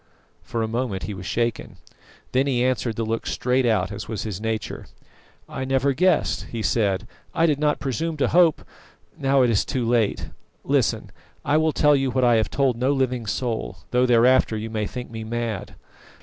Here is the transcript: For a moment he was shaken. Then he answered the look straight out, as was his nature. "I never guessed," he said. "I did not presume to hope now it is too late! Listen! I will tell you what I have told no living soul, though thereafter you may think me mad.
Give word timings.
For 0.41 0.63
a 0.63 0.67
moment 0.67 1.03
he 1.03 1.13
was 1.13 1.27
shaken. 1.27 1.77
Then 2.31 2.47
he 2.47 2.65
answered 2.65 2.95
the 2.95 3.05
look 3.05 3.27
straight 3.27 3.67
out, 3.67 3.91
as 3.91 4.07
was 4.07 4.23
his 4.23 4.41
nature. 4.41 4.87
"I 5.47 5.63
never 5.63 5.93
guessed," 5.93 6.45
he 6.45 6.63
said. 6.63 7.05
"I 7.35 7.45
did 7.45 7.59
not 7.59 7.79
presume 7.79 8.17
to 8.17 8.29
hope 8.29 8.63
now 9.15 9.43
it 9.43 9.51
is 9.51 9.63
too 9.63 9.87
late! 9.87 10.29
Listen! 10.63 11.11
I 11.45 11.57
will 11.57 11.71
tell 11.71 11.95
you 11.95 12.09
what 12.09 12.23
I 12.23 12.37
have 12.37 12.49
told 12.49 12.77
no 12.77 12.91
living 12.93 13.27
soul, 13.27 13.77
though 13.91 14.07
thereafter 14.07 14.57
you 14.57 14.71
may 14.71 14.87
think 14.87 15.11
me 15.11 15.23
mad. 15.23 15.75